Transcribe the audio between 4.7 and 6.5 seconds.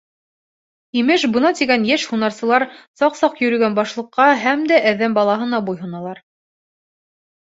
дә әҙәм балаһына буйһоналар.